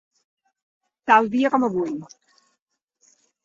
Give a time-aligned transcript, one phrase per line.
[1.11, 1.95] Tal dia com avui.